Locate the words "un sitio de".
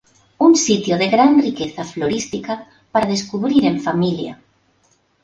0.45-1.07